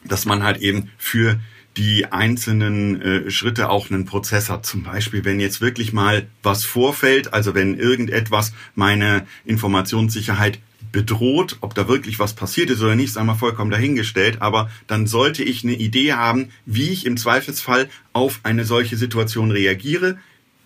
dass 0.04 0.24
man 0.24 0.42
halt 0.42 0.58
eben 0.58 0.90
für 0.98 1.38
die 1.76 2.06
einzelnen 2.06 3.00
äh, 3.00 3.30
Schritte 3.30 3.70
auch 3.70 3.90
einen 3.90 4.04
Prozess 4.04 4.50
hat. 4.50 4.66
Zum 4.66 4.82
Beispiel, 4.82 5.24
wenn 5.24 5.40
jetzt 5.40 5.60
wirklich 5.60 5.92
mal 5.92 6.26
was 6.42 6.64
vorfällt, 6.64 7.32
also 7.32 7.54
wenn 7.54 7.78
irgendetwas 7.78 8.52
meine 8.74 9.26
Informationssicherheit 9.44 10.58
bedroht, 10.92 11.58
ob 11.60 11.74
da 11.74 11.86
wirklich 11.88 12.18
was 12.18 12.34
passiert 12.34 12.70
ist 12.70 12.82
oder 12.82 12.96
nicht, 12.96 13.12
sagen 13.12 13.28
wir 13.28 13.36
vollkommen 13.36 13.70
dahingestellt, 13.70 14.42
aber 14.42 14.70
dann 14.88 15.06
sollte 15.06 15.44
ich 15.44 15.62
eine 15.62 15.74
Idee 15.74 16.14
haben, 16.14 16.48
wie 16.66 16.90
ich 16.90 17.06
im 17.06 17.16
Zweifelsfall 17.16 17.88
auf 18.12 18.40
eine 18.42 18.64
solche 18.64 18.96
Situation 18.96 19.52
reagiere, 19.52 20.18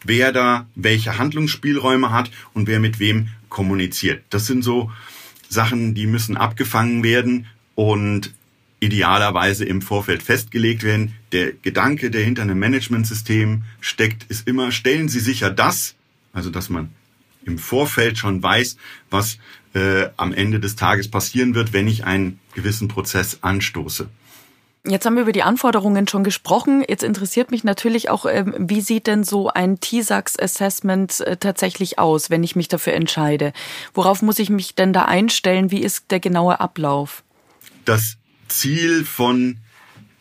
wer 0.05 0.33
da 0.33 0.67
welche 0.75 1.19
Handlungsspielräume 1.19 2.11
hat 2.11 2.31
und 2.53 2.67
wer 2.67 2.81
mit 2.81 3.01
wem 3.01 3.29
kommuniziert. 3.49 4.23
Das 4.31 4.47
sind 4.47 4.63
so 4.63 4.91
Sachen, 5.49 5.95
die 5.95 6.07
müssen 6.07 6.37
abgefangen 6.37 7.03
werden 7.03 7.47
und 7.75 8.33
idealerweise 8.81 9.65
im 9.65 9.83
Vorfeld 9.83 10.23
festgelegt 10.23 10.83
werden. 10.83 11.15
Der 11.33 11.53
Gedanke, 11.53 12.11
der 12.11 12.23
hinter 12.23 12.43
einem 12.43 12.59
Managementsystem 12.59 13.63
steckt, 13.81 14.25
ist 14.25 14.47
immer, 14.47 14.73
stellen 14.73 15.09
Sie 15.09 15.21
sicher 15.21 15.51
das, 15.51 15.95
also 16.33 16.51
dass 16.51 16.69
man 16.69 16.91
im 17.47 17.59
Vorfeld 17.59 18.19
schon 18.19 18.43
weiß, 18.43 18.77
was 19.11 19.39
äh, 19.75 20.09
am 20.17 20.33
Ende 20.33 20.61
des 20.61 20.77
Tages 20.77 21.09
passieren 21.11 21.55
wird, 21.55 21.73
wenn 21.73 21.89
ich 21.89 22.05
einen 22.05 22.41
gewissen 22.55 22.89
Prozess 22.89 23.39
anstoße. 23.43 24.09
Jetzt 24.87 25.07
haben 25.07 25.15
wir 25.15 25.23
über 25.23 25.33
die 25.33 25.43
Anforderungen 25.43 26.07
schon 26.07 26.25
gesprochen. 26.25 26.85
Jetzt 26.87 27.03
interessiert 27.03 27.51
mich 27.51 27.65
natürlich 27.65 28.11
auch, 28.11 28.27
ähm, 28.27 28.55
wie 28.59 28.83
sieht 28.83 29.07
denn 29.07 29.25
so 29.25 29.49
ein 29.49 29.81
TISAX-Assessment 29.81 31.21
äh, 31.21 31.39
tatsächlich 31.39 31.99
aus, 31.99 32.29
wenn 32.29 32.43
ich 32.43 32.55
mich 32.55 32.69
dafür 32.69 32.93
entscheide? 32.93 33.55
Worauf 33.95 34.21
muss 34.21 34.39
ich 34.39 34.51
mich 34.51 34.75
denn 34.75 34.93
da 34.93 35.07
einstellen? 35.07 35.71
Wie 35.71 35.83
ist 35.83 36.11
der 36.11 36.21
genaue 36.21 36.61
Ablauf? 36.61 37.25
Das 37.87 38.19
Ziel 38.49 39.07
von 39.07 39.57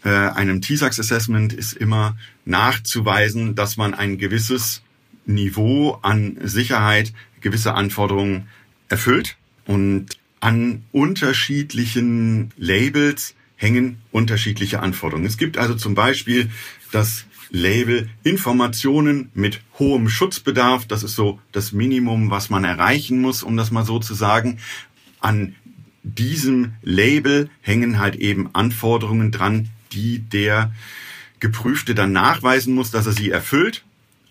äh, 0.06 0.10
einem 0.10 0.62
TISAX-Assessment 0.62 1.52
ist 1.52 1.74
immer 1.74 2.16
nachzuweisen, 2.46 3.56
dass 3.56 3.76
man 3.76 3.94
ein 3.94 4.18
gewisses 4.18 4.82
Niveau 5.26 6.00
an 6.04 6.38
Sicherheit, 6.42 7.12
gewisse 7.42 7.74
Anforderungen 7.74 8.48
erfüllt 8.88 9.36
und 9.66 10.18
an 10.40 10.84
unterschiedlichen 10.94 12.52
Labels 12.56 13.36
hängen 13.64 14.02
unterschiedliche 14.12 14.82
Anforderungen. 14.82 15.26
Es 15.26 15.38
gibt 15.38 15.58
also 15.58 15.74
zum 15.74 15.96
Beispiel 15.96 16.52
das 16.92 17.26
Label 17.50 18.10
Informationen 18.24 19.32
mit 19.34 19.62
hohem 19.80 20.10
Schutzbedarf. 20.10 20.86
Das 20.86 21.02
ist 21.02 21.16
so 21.16 21.40
das 21.54 21.72
Minimum, 21.72 22.30
was 22.30 22.50
man 22.50 22.66
erreichen 22.66 23.22
muss, 23.22 23.42
um 23.42 23.56
das 23.56 23.72
mal 23.72 23.86
so 23.86 24.00
zu 24.00 24.16
sagen. 24.16 24.60
An 25.22 25.56
diesem 26.04 26.74
Label 26.82 27.50
hängen 27.62 28.00
halt 28.00 28.18
eben 28.18 28.50
Anforderungen 28.54 29.32
dran, 29.32 29.70
die 29.94 30.20
der 30.20 30.74
Geprüfte 31.40 31.96
dann 31.96 32.12
nachweisen 32.12 32.74
muss, 32.74 32.92
dass 32.92 33.06
er 33.06 33.14
sie 33.14 33.30
erfüllt. 33.30 33.86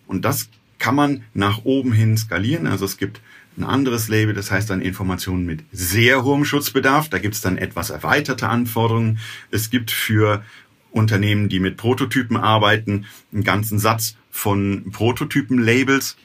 Und 0.07 0.27
das 0.27 0.51
kann 0.79 0.95
man 0.95 1.23
nach 1.33 1.65
oben 1.65 1.93
hin 1.93 2.19
skalieren. 2.19 2.67
Also 2.67 2.85
es 2.85 2.99
gibt 2.99 3.23
ein 3.57 3.65
anderes 3.65 4.09
Label, 4.09 4.35
das 4.35 4.51
heißt 4.51 4.71
dann 4.71 4.81
Informationen 4.81 5.45
mit 5.45 5.65
sehr 5.73 6.25
hohem 6.25 6.45
Schutzbedarf. 6.45 7.09
Da 7.09 7.19
gibt 7.19 7.35
es 7.35 7.41
dann 7.41 7.59
etwas 7.59 7.91
erweiterte 7.91 8.49
Anforderungen. 8.49 9.19
Es 9.51 9.71
gibt 9.71 9.91
für 9.91 10.43
Unternehmen, 10.91 11.49
die 11.49 11.61
mit 11.61 11.77
Prototypen 11.77 12.37
arbeiten, 12.37 13.07
einen 13.33 13.45
ganzen 13.45 13.79
Satz 13.79 14.17
von 14.31 14.91
Prototypen-Labels, 14.93 16.17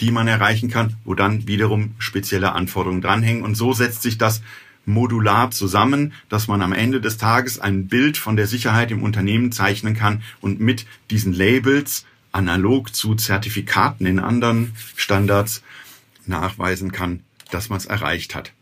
die 0.00 0.10
man 0.10 0.28
erreichen 0.28 0.70
kann, 0.70 0.96
wo 1.04 1.14
dann 1.14 1.46
wiederum 1.46 1.94
spezielle 1.98 2.52
Anforderungen 2.52 3.02
dranhängen. 3.02 3.42
Und 3.42 3.54
so 3.54 3.72
setzt 3.72 4.02
sich 4.02 4.16
das 4.16 4.42
modular 4.86 5.50
zusammen, 5.50 6.12
dass 6.28 6.48
man 6.48 6.62
am 6.62 6.72
Ende 6.72 7.00
des 7.00 7.18
Tages 7.18 7.58
ein 7.58 7.86
Bild 7.86 8.16
von 8.16 8.36
der 8.36 8.46
Sicherheit 8.46 8.90
im 8.90 9.02
Unternehmen 9.02 9.52
zeichnen 9.52 9.94
kann 9.94 10.22
und 10.40 10.60
mit 10.60 10.86
diesen 11.10 11.32
Labels 11.32 12.06
analog 12.32 12.94
zu 12.94 13.14
Zertifikaten 13.14 14.06
in 14.06 14.18
anderen 14.18 14.72
Standards 14.96 15.62
nachweisen 16.30 16.92
kann, 16.92 17.24
dass 17.50 17.68
man 17.68 17.76
es 17.76 17.84
erreicht 17.84 18.34
hat. 18.34 18.52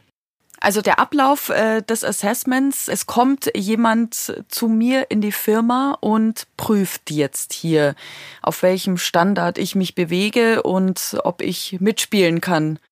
Also 0.61 0.83
der 0.83 0.99
Ablauf 0.99 1.51
äh, 1.51 1.83
des 1.83 2.03
Assessments, 2.03 2.89
es 2.89 3.07
kommt 3.07 3.51
jemand 3.55 4.35
zu 4.49 4.69
mir 4.69 5.09
in 5.09 5.21
die 5.21 5.31
Firma 5.31 5.97
und 6.01 6.49
prüft 6.57 7.13
jetzt 7.13 7.53
hier, 7.53 7.95
auf 8.43 8.63
welchem 8.63 8.99
Standard 8.99 9.57
ich 9.57 9.77
mich 9.77 9.95
bewege 9.95 10.65
und 10.65 11.17
ob 11.23 11.43
ich 11.43 11.77
mitspielen 11.81 12.41
kann. 12.41 12.79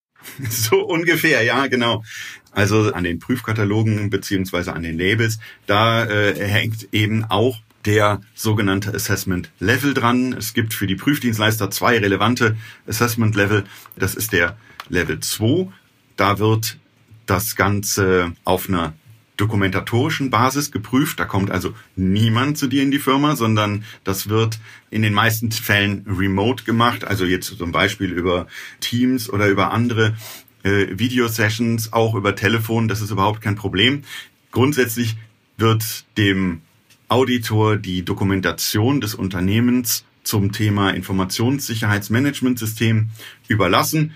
So 0.49 0.85
ungefähr, 0.85 1.43
ja, 1.43 1.67
genau. 1.67 2.03
Also 2.51 2.91
an 2.93 3.03
den 3.03 3.19
Prüfkatalogen 3.19 4.09
beziehungsweise 4.09 4.73
an 4.73 4.83
den 4.83 4.97
Labels, 4.97 5.39
da 5.67 6.05
äh, 6.05 6.35
hängt 6.35 6.89
eben 6.91 7.23
auch 7.25 7.59
der 7.87 8.21
sogenannte 8.35 8.93
Assessment 8.93 9.49
Level 9.59 9.93
dran. 9.93 10.33
Es 10.33 10.53
gibt 10.53 10.73
für 10.73 10.87
die 10.87 10.95
Prüfdienstleister 10.95 11.71
zwei 11.71 11.97
relevante 11.97 12.57
Assessment 12.85 13.35
Level. 13.35 13.63
Das 13.97 14.13
ist 14.13 14.33
der 14.33 14.57
Level 14.89 15.21
2. 15.21 15.69
Da 16.17 16.37
wird 16.37 16.77
das 17.25 17.55
Ganze 17.55 18.33
auf 18.43 18.67
einer 18.67 18.93
dokumentatorischen 19.37 20.29
Basis 20.29 20.71
geprüft. 20.71 21.19
Da 21.19 21.25
kommt 21.25 21.49
also 21.49 21.73
niemand 21.95 22.57
zu 22.57 22.67
dir 22.67 22.83
in 22.83 22.91
die 22.91 22.99
Firma, 22.99 23.35
sondern 23.37 23.85
das 24.03 24.27
wird 24.27 24.59
in 24.89 25.01
den 25.01 25.13
meisten 25.13 25.51
Fällen 25.51 26.05
remote 26.07 26.65
gemacht. 26.65 27.05
Also 27.05 27.23
jetzt 27.23 27.57
zum 27.57 27.71
Beispiel 27.71 28.11
über 28.11 28.47
Teams 28.81 29.29
oder 29.29 29.47
über 29.47 29.71
andere 29.71 30.17
äh, 30.63 30.87
Videosessions, 30.89 31.93
auch 31.93 32.15
über 32.15 32.35
Telefon. 32.35 32.89
Das 32.89 32.99
ist 32.99 33.11
überhaupt 33.11 33.41
kein 33.41 33.55
Problem. 33.55 34.03
Grundsätzlich 34.51 35.15
wird 35.57 36.05
dem 36.17 36.61
Auditor 37.09 37.77
die 37.77 38.03
Dokumentation 38.03 38.99
des 39.01 39.15
Unternehmens 39.15 40.03
zum 40.23 40.51
Thema 40.51 40.91
Informationssicherheitsmanagementsystem 40.91 43.09
überlassen. 43.47 44.13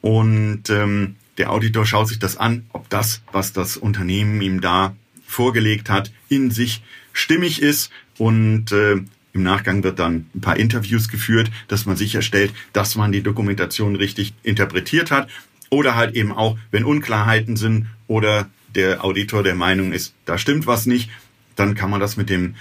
Und 0.00 0.70
ähm, 0.70 1.16
der 1.38 1.50
Auditor 1.50 1.86
schaut 1.86 2.08
sich 2.08 2.18
das 2.18 2.36
an, 2.36 2.66
ob 2.72 2.88
das, 2.88 3.22
was 3.32 3.52
das 3.52 3.76
Unternehmen 3.76 4.40
ihm 4.40 4.60
da 4.60 4.94
vorgelegt 5.26 5.90
hat, 5.90 6.12
in 6.28 6.50
sich 6.50 6.82
stimmig 7.12 7.60
ist. 7.60 7.90
Und 8.18 8.72
äh, 8.72 9.02
im 9.32 9.42
Nachgang 9.42 9.82
wird 9.82 9.98
dann 9.98 10.26
ein 10.34 10.40
paar 10.40 10.56
Interviews 10.56 11.08
geführt, 11.08 11.50
dass 11.68 11.86
man 11.86 11.96
sicherstellt, 11.96 12.52
dass 12.72 12.96
man 12.96 13.12
die 13.12 13.22
Dokumentation 13.22 13.96
richtig 13.96 14.34
interpretiert 14.42 15.10
hat. 15.10 15.28
Oder 15.70 15.96
halt 15.96 16.14
eben 16.14 16.32
auch, 16.32 16.56
wenn 16.70 16.84
Unklarheiten 16.84 17.56
sind 17.56 17.86
oder 18.06 18.48
der 18.74 19.04
Auditor 19.04 19.42
der 19.42 19.54
Meinung 19.54 19.92
ist, 19.92 20.14
da 20.24 20.38
stimmt 20.38 20.66
was 20.66 20.86
nicht, 20.86 21.10
dann 21.56 21.74
kann 21.74 21.90
man 21.90 22.00
das 22.00 22.16
mit 22.16 22.30
dem 22.30 22.54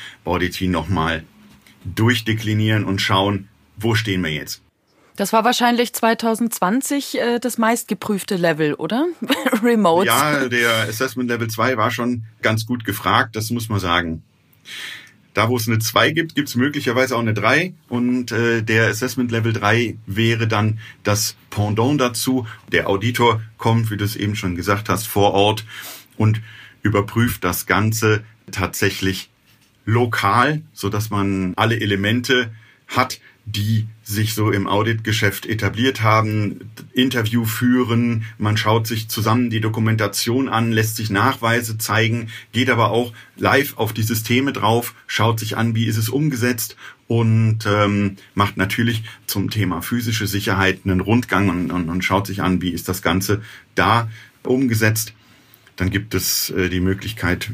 Team 0.52 0.72
nochmal 0.72 1.24
durchdeklinieren 1.86 2.86
und 2.86 3.02
schauen, 3.02 3.50
wo 3.78 3.96
stehen 3.96 4.24
wir 4.24 4.32
jetzt. 4.32 4.62
Das 5.16 5.32
war 5.32 5.44
wahrscheinlich 5.44 5.94
2020 5.94 7.20
äh, 7.20 7.40
das 7.40 7.58
meistgeprüfte 7.60 8.36
Level, 8.36 8.74
oder? 8.74 9.06
Remote. 9.64 10.08
Ja, 10.08 10.48
der 10.48 10.88
Assessment 10.90 11.30
Level 11.30 11.48
2 11.50 11.78
war 11.78 11.92
schon 11.92 12.24
ganz 12.42 12.66
gut 12.66 12.84
gefragt, 12.84 13.36
das 13.36 13.52
muss 13.52 13.70
man 13.70 13.80
sagen. 13.80 14.24
Da, 15.36 15.50
wo 15.50 15.58
es 15.58 15.68
eine 15.68 15.80
2 15.80 16.12
gibt, 16.12 16.36
gibt 16.36 16.50
es 16.50 16.56
möglicherweise 16.56 17.16
auch 17.16 17.20
eine 17.20 17.34
3. 17.34 17.74
Und 17.90 18.32
äh, 18.32 18.64
der 18.64 18.88
Assessment 18.88 19.32
Level 19.32 19.54
3 19.54 19.98
wäre 20.06 20.48
dann 20.48 20.80
das 21.04 21.36
Pendant 21.50 22.02
dazu. 22.02 22.48
Der 22.72 22.88
Auditor 22.88 23.42
kommt, 23.58 23.92
wie 23.92 23.98
du 23.98 24.06
es 24.06 24.16
eben 24.16 24.36
schon 24.36 24.56
gesagt 24.56 24.90
hast, 24.90 25.08
vor 25.08 25.34
Ort 25.34 25.66
und 26.18 26.42
überprüft 26.82 27.44
das 27.44 27.66
Ganze 27.66 28.24
tatsächlich 28.52 29.30
lokal, 29.86 30.62
so 30.74 30.90
dass 30.90 31.10
man 31.10 31.54
alle 31.56 31.80
Elemente 31.80 32.52
hat, 32.88 33.20
die 33.46 33.88
sich 34.04 34.34
so 34.36 34.52
im 34.52 34.68
Auditgeschäft 34.68 35.46
etabliert 35.46 36.02
haben, 36.02 36.72
Interview 36.94 37.46
führen, 37.46 38.24
man 38.38 38.56
schaut 38.56 38.88
sich 38.88 39.10
zusammen 39.10 39.50
die 39.50 39.60
Dokumentation 39.60 40.48
an, 40.48 40.72
lässt 40.72 40.96
sich 40.96 41.10
Nachweise 41.10 41.78
zeigen, 41.78 42.30
geht 42.54 42.70
aber 42.70 42.92
auch 42.92 43.12
live 43.36 43.78
auf 43.78 43.92
die 43.92 44.04
Systeme 44.04 44.54
drauf, 44.54 44.96
schaut 45.08 45.40
sich 45.40 45.58
an, 45.58 45.76
wie 45.76 45.86
ist 45.86 45.98
es 45.98 46.10
umgesetzt 46.10 46.78
und 47.08 47.66
ähm, 47.66 48.16
macht 48.34 48.56
natürlich 48.56 49.04
zum 49.28 49.50
Thema 49.50 49.82
physische 49.82 50.28
Sicherheit 50.28 50.82
einen 50.86 51.02
Rundgang 51.02 51.50
und, 51.50 51.72
und, 51.72 51.90
und 51.90 52.02
schaut 52.04 52.28
sich 52.28 52.42
an, 52.42 52.62
wie 52.62 52.72
ist 52.72 52.88
das 52.88 53.02
Ganze 53.02 53.42
da 53.76 54.10
umgesetzt. 54.44 55.14
Dann 55.76 55.90
gibt 55.90 56.14
es 56.14 56.50
äh, 56.52 56.70
die 56.70 56.80
Möglichkeit, 56.80 57.52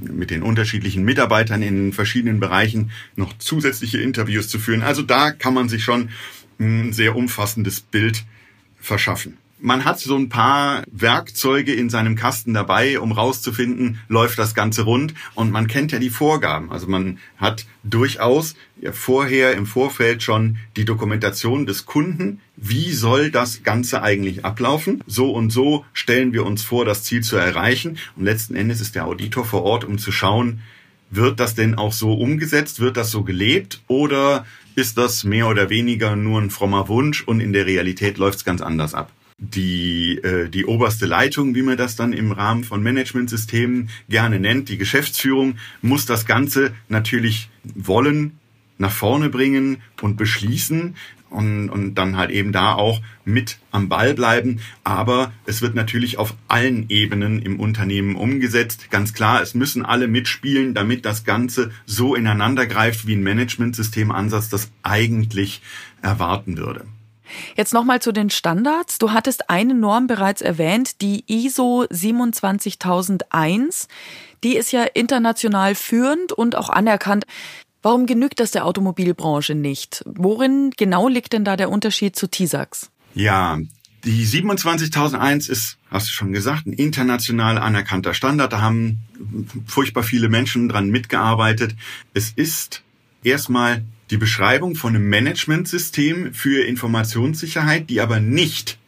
mit 0.00 0.30
den 0.30 0.42
unterschiedlichen 0.42 1.04
Mitarbeitern 1.04 1.62
in 1.62 1.92
verschiedenen 1.92 2.40
Bereichen 2.40 2.90
noch 3.16 3.36
zusätzliche 3.38 4.00
Interviews 4.00 4.48
zu 4.48 4.58
führen. 4.58 4.82
Also 4.82 5.02
da 5.02 5.30
kann 5.30 5.54
man 5.54 5.68
sich 5.68 5.84
schon 5.84 6.10
ein 6.58 6.92
sehr 6.92 7.16
umfassendes 7.16 7.80
Bild 7.80 8.24
verschaffen 8.78 9.38
man 9.64 9.86
hat 9.86 9.98
so 9.98 10.14
ein 10.14 10.28
paar 10.28 10.82
Werkzeuge 10.92 11.72
in 11.72 11.88
seinem 11.88 12.16
Kasten 12.16 12.52
dabei, 12.52 13.00
um 13.00 13.12
rauszufinden, 13.12 13.98
läuft 14.08 14.38
das 14.38 14.54
Ganze 14.54 14.82
rund. 14.82 15.14
Und 15.34 15.50
man 15.50 15.68
kennt 15.68 15.90
ja 15.90 15.98
die 15.98 16.10
Vorgaben. 16.10 16.70
Also 16.70 16.86
man 16.86 17.18
hat 17.38 17.64
durchaus 17.82 18.56
vorher 18.92 19.54
im 19.54 19.64
Vorfeld 19.64 20.22
schon 20.22 20.58
die 20.76 20.84
Dokumentation 20.84 21.64
des 21.64 21.86
Kunden. 21.86 22.40
Wie 22.56 22.92
soll 22.92 23.30
das 23.30 23.62
Ganze 23.62 24.02
eigentlich 24.02 24.44
ablaufen? 24.44 25.02
So 25.06 25.32
und 25.32 25.48
so 25.48 25.86
stellen 25.94 26.34
wir 26.34 26.44
uns 26.44 26.62
vor, 26.62 26.84
das 26.84 27.02
Ziel 27.02 27.22
zu 27.22 27.36
erreichen. 27.36 27.96
Und 28.16 28.26
letzten 28.26 28.56
Endes 28.56 28.82
ist 28.82 28.94
der 28.94 29.06
Auditor 29.06 29.46
vor 29.46 29.62
Ort, 29.62 29.84
um 29.84 29.96
zu 29.96 30.12
schauen, 30.12 30.60
wird 31.08 31.40
das 31.40 31.54
denn 31.54 31.74
auch 31.74 31.94
so 31.94 32.12
umgesetzt? 32.12 32.80
Wird 32.80 32.98
das 32.98 33.10
so 33.10 33.22
gelebt? 33.22 33.80
Oder 33.86 34.44
ist 34.74 34.98
das 34.98 35.24
mehr 35.24 35.48
oder 35.48 35.70
weniger 35.70 36.16
nur 36.16 36.38
ein 36.42 36.50
frommer 36.50 36.88
Wunsch 36.88 37.22
und 37.22 37.40
in 37.40 37.54
der 37.54 37.64
Realität 37.64 38.18
läuft 38.18 38.40
es 38.40 38.44
ganz 38.44 38.60
anders 38.60 38.92
ab? 38.92 39.10
Die, 39.50 40.18
äh, 40.18 40.48
die 40.48 40.64
oberste 40.64 41.06
Leitung, 41.06 41.54
wie 41.54 41.62
man 41.62 41.76
das 41.76 41.96
dann 41.96 42.12
im 42.12 42.32
Rahmen 42.32 42.64
von 42.64 42.82
Managementsystemen 42.82 43.90
gerne 44.08 44.40
nennt, 44.40 44.68
die 44.68 44.78
Geschäftsführung, 44.78 45.56
muss 45.82 46.06
das 46.06 46.26
Ganze 46.26 46.72
natürlich 46.88 47.50
wollen, 47.62 48.38
nach 48.78 48.92
vorne 48.92 49.30
bringen 49.30 49.78
und 50.02 50.16
beschließen 50.16 50.96
und, 51.30 51.68
und 51.68 51.94
dann 51.96 52.16
halt 52.16 52.30
eben 52.30 52.52
da 52.52 52.74
auch 52.74 53.00
mit 53.24 53.58
am 53.70 53.88
Ball 53.88 54.14
bleiben. 54.14 54.60
Aber 54.84 55.32
es 55.46 55.62
wird 55.62 55.74
natürlich 55.74 56.18
auf 56.18 56.34
allen 56.48 56.88
Ebenen 56.88 57.40
im 57.42 57.60
Unternehmen 57.60 58.16
umgesetzt. 58.16 58.90
Ganz 58.90 59.12
klar, 59.12 59.42
es 59.42 59.54
müssen 59.54 59.84
alle 59.84 60.08
mitspielen, 60.08 60.74
damit 60.74 61.04
das 61.04 61.24
Ganze 61.24 61.72
so 61.86 62.14
ineinander 62.14 62.66
greift, 62.66 63.06
wie 63.06 63.14
ein 63.14 63.22
Managementsystemansatz 63.22 64.48
das 64.48 64.70
eigentlich 64.82 65.60
erwarten 66.02 66.56
würde. 66.56 66.86
Jetzt 67.56 67.72
nochmal 67.74 68.00
zu 68.00 68.12
den 68.12 68.30
Standards. 68.30 68.98
Du 68.98 69.12
hattest 69.12 69.50
eine 69.50 69.74
Norm 69.74 70.06
bereits 70.06 70.42
erwähnt, 70.42 71.00
die 71.00 71.24
ISO 71.26 71.86
27001. 71.90 73.88
Die 74.42 74.56
ist 74.56 74.72
ja 74.72 74.84
international 74.84 75.74
führend 75.74 76.32
und 76.32 76.56
auch 76.56 76.68
anerkannt. 76.68 77.24
Warum 77.82 78.06
genügt 78.06 78.40
das 78.40 78.50
der 78.50 78.64
Automobilbranche 78.64 79.54
nicht? 79.54 80.02
Worin 80.06 80.70
genau 80.76 81.08
liegt 81.08 81.32
denn 81.34 81.44
da 81.44 81.56
der 81.56 81.70
Unterschied 81.70 82.16
zu 82.16 82.28
TISAX? 82.28 82.90
Ja, 83.14 83.58
die 84.04 84.24
27001 84.24 85.48
ist, 85.48 85.78
hast 85.90 86.08
du 86.08 86.12
schon 86.12 86.32
gesagt, 86.32 86.66
ein 86.66 86.72
international 86.74 87.58
anerkannter 87.58 88.12
Standard. 88.12 88.52
Da 88.52 88.60
haben 88.60 89.00
furchtbar 89.66 90.02
viele 90.02 90.28
Menschen 90.28 90.68
dran 90.68 90.90
mitgearbeitet. 90.90 91.74
Es 92.12 92.30
ist 92.30 92.82
erstmal 93.22 93.82
die 94.10 94.16
Beschreibung 94.16 94.74
von 94.76 94.94
einem 94.94 95.08
Managementsystem 95.08 96.34
für 96.34 96.64
Informationssicherheit, 96.64 97.88
die 97.90 98.00
aber 98.00 98.20
nicht 98.20 98.78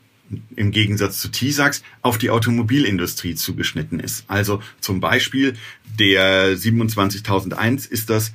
im 0.57 0.73
Gegensatz 0.73 1.21
zu 1.21 1.29
TISAX 1.29 1.83
auf 2.03 2.19
die 2.19 2.31
Automobilindustrie 2.31 3.35
zugeschnitten 3.35 4.01
ist. 4.01 4.25
Also 4.29 4.61
zum 4.81 5.01
Beispiel 5.01 5.55
der 5.99 6.57
27001 6.57 7.87
ist 7.87 8.11
das 8.11 8.33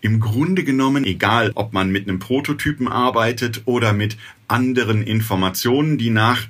im 0.00 0.20
Grunde 0.20 0.64
genommen 0.64 1.04
egal, 1.04 1.52
ob 1.54 1.72
man 1.72 1.90
mit 1.90 2.08
einem 2.08 2.18
Prototypen 2.18 2.88
arbeitet 2.88 3.62
oder 3.64 3.92
mit 3.92 4.16
anderen 4.46 5.02
Informationen, 5.02 5.98
die 5.98 6.10
nach 6.10 6.46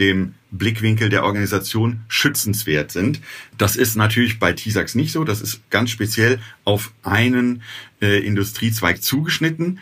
dem 0.00 0.34
Blickwinkel 0.50 1.08
der 1.08 1.24
Organisation 1.24 2.00
schützenswert 2.08 2.92
sind. 2.92 3.20
Das 3.58 3.76
ist 3.76 3.96
natürlich 3.96 4.38
bei 4.38 4.52
TISAX 4.52 4.94
nicht 4.94 5.12
so. 5.12 5.24
Das 5.24 5.40
ist 5.40 5.60
ganz 5.70 5.90
speziell 5.90 6.38
auf 6.64 6.92
einen 7.02 7.62
äh, 8.00 8.24
Industriezweig 8.24 9.02
zugeschnitten. 9.02 9.80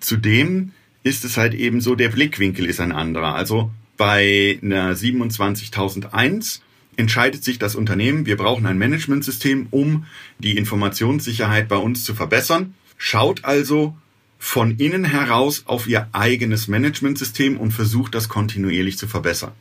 Zudem 0.00 0.72
ist 1.02 1.24
es 1.24 1.36
halt 1.36 1.54
eben 1.54 1.80
so, 1.80 1.94
der 1.94 2.08
Blickwinkel 2.08 2.66
ist 2.66 2.80
ein 2.80 2.92
anderer. 2.92 3.34
Also 3.34 3.70
bei 3.96 4.58
einer 4.62 4.94
27001 4.94 6.62
entscheidet 6.96 7.44
sich 7.44 7.58
das 7.58 7.74
Unternehmen, 7.74 8.26
wir 8.26 8.36
brauchen 8.36 8.66
ein 8.66 8.78
Managementsystem, 8.78 9.68
um 9.70 10.06
die 10.38 10.56
Informationssicherheit 10.56 11.68
bei 11.68 11.76
uns 11.76 12.04
zu 12.04 12.14
verbessern. 12.14 12.74
Schaut 12.96 13.44
also 13.44 13.96
von 14.38 14.76
innen 14.76 15.04
heraus 15.04 15.64
auf 15.66 15.86
ihr 15.86 16.08
eigenes 16.12 16.68
Managementsystem 16.68 17.56
und 17.56 17.72
versucht 17.72 18.14
das 18.14 18.28
kontinuierlich 18.28 18.98
zu 18.98 19.06
verbessern. 19.06 19.52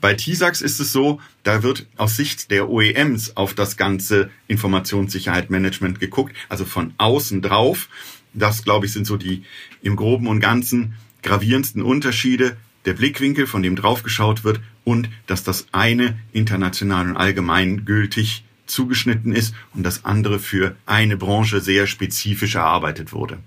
Bei 0.00 0.14
TISAX 0.14 0.60
ist 0.60 0.80
es 0.80 0.92
so, 0.92 1.20
da 1.42 1.62
wird 1.62 1.86
aus 1.96 2.16
Sicht 2.16 2.50
der 2.50 2.68
OEMs 2.68 3.36
auf 3.36 3.54
das 3.54 3.76
ganze 3.76 4.30
Informationssicherheit-Management 4.48 6.00
geguckt, 6.00 6.34
also 6.48 6.64
von 6.64 6.92
außen 6.98 7.42
drauf. 7.42 7.88
Das, 8.34 8.64
glaube 8.64 8.86
ich, 8.86 8.92
sind 8.92 9.06
so 9.06 9.16
die 9.16 9.44
im 9.82 9.96
groben 9.96 10.26
und 10.26 10.40
ganzen 10.40 10.94
gravierendsten 11.22 11.82
Unterschiede. 11.82 12.56
Der 12.84 12.92
Blickwinkel, 12.92 13.46
von 13.46 13.62
dem 13.62 13.76
draufgeschaut 13.76 14.44
wird 14.44 14.60
und 14.84 15.08
dass 15.26 15.42
das 15.42 15.66
eine 15.72 16.18
international 16.32 17.08
und 17.08 17.16
allgemein 17.16 17.86
gültig 17.86 18.44
zugeschnitten 18.66 19.32
ist 19.32 19.54
und 19.74 19.82
das 19.82 20.04
andere 20.04 20.38
für 20.38 20.76
eine 20.84 21.16
Branche 21.16 21.60
sehr 21.60 21.86
spezifisch 21.86 22.56
erarbeitet 22.56 23.12
wurde. 23.12 23.38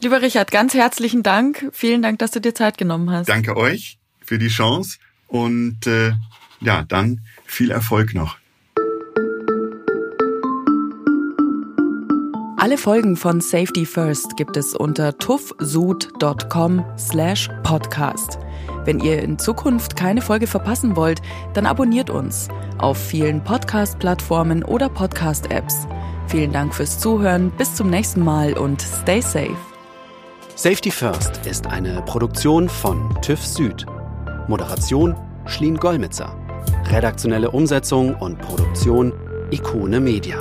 Lieber 0.00 0.20
Richard, 0.20 0.50
ganz 0.50 0.74
herzlichen 0.74 1.22
Dank. 1.22 1.70
Vielen 1.72 2.02
Dank, 2.02 2.18
dass 2.18 2.32
du 2.32 2.40
dir 2.40 2.54
Zeit 2.54 2.76
genommen 2.76 3.10
hast. 3.10 3.28
Danke 3.28 3.56
euch 3.56 3.98
für 4.20 4.38
die 4.38 4.48
Chance 4.48 4.98
und 5.28 5.86
äh, 5.86 6.12
ja, 6.60 6.82
dann 6.82 7.20
viel 7.44 7.70
Erfolg 7.70 8.14
noch. 8.14 8.36
Alle 12.62 12.78
Folgen 12.78 13.16
von 13.16 13.40
Safety 13.40 13.84
First 13.84 14.36
gibt 14.36 14.56
es 14.56 14.74
unter 14.74 15.18
tuffsud.com 15.18 16.84
slash 16.96 17.48
podcast. 17.64 18.38
Wenn 18.84 19.00
ihr 19.00 19.20
in 19.20 19.36
Zukunft 19.36 19.96
keine 19.96 20.20
Folge 20.20 20.46
verpassen 20.46 20.94
wollt, 20.94 21.20
dann 21.54 21.66
abonniert 21.66 22.08
uns 22.08 22.46
auf 22.78 22.98
vielen 22.98 23.42
Podcast-Plattformen 23.42 24.62
oder 24.62 24.88
Podcast-Apps. 24.88 25.88
Vielen 26.32 26.50
Dank 26.50 26.74
fürs 26.74 26.98
Zuhören, 26.98 27.50
bis 27.58 27.74
zum 27.74 27.90
nächsten 27.90 28.24
Mal 28.24 28.54
und 28.54 28.80
stay 28.80 29.20
safe. 29.20 29.54
Safety 30.54 30.90
First 30.90 31.46
ist 31.46 31.66
eine 31.66 32.00
Produktion 32.06 32.70
von 32.70 33.14
TÜV 33.20 33.44
Süd. 33.44 33.84
Moderation 34.48 35.14
Schlien 35.44 35.76
Gollmitzer. 35.76 36.34
Redaktionelle 36.86 37.50
Umsetzung 37.50 38.14
und 38.14 38.38
Produktion 38.38 39.12
Ikone 39.50 40.00
Media. 40.00 40.38